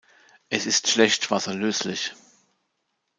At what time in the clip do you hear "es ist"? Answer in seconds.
0.49-0.87